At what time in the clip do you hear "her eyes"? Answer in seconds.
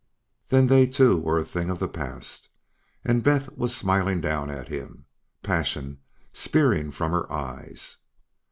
7.11-7.97